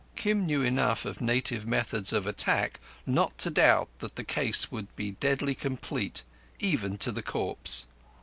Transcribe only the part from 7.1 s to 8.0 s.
the corpse.